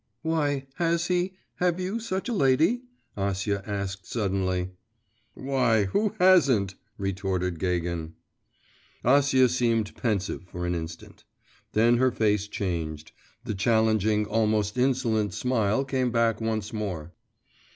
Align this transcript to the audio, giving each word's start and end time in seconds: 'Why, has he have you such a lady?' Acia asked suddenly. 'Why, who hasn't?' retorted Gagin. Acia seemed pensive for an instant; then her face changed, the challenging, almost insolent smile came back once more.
'Why, 0.23 0.65
has 0.77 1.05
he 1.09 1.37
have 1.57 1.79
you 1.79 1.99
such 1.99 2.27
a 2.27 2.33
lady?' 2.33 2.81
Acia 3.15 3.61
asked 3.67 4.07
suddenly. 4.07 4.71
'Why, 5.35 5.83
who 5.83 6.15
hasn't?' 6.17 6.73
retorted 6.97 7.59
Gagin. 7.59 8.15
Acia 9.05 9.47
seemed 9.47 9.95
pensive 9.95 10.41
for 10.47 10.65
an 10.65 10.73
instant; 10.73 11.23
then 11.73 11.97
her 11.97 12.09
face 12.09 12.47
changed, 12.47 13.11
the 13.43 13.53
challenging, 13.53 14.25
almost 14.25 14.75
insolent 14.75 15.35
smile 15.35 15.85
came 15.85 16.09
back 16.09 16.41
once 16.41 16.73
more. 16.73 17.13